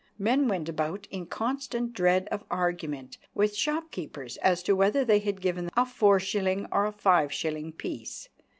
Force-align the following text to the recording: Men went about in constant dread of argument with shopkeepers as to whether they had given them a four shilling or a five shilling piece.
Men 0.17 0.47
went 0.47 0.67
about 0.67 1.07
in 1.11 1.27
constant 1.27 1.93
dread 1.93 2.27
of 2.31 2.43
argument 2.49 3.19
with 3.35 3.55
shopkeepers 3.55 4.37
as 4.37 4.63
to 4.63 4.75
whether 4.75 5.05
they 5.05 5.19
had 5.19 5.39
given 5.41 5.65
them 5.65 5.73
a 5.77 5.85
four 5.85 6.19
shilling 6.19 6.65
or 6.71 6.87
a 6.87 6.91
five 6.91 7.31
shilling 7.31 7.71
piece. 7.71 8.27